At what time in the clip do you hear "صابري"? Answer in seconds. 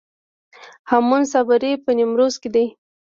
1.31-1.71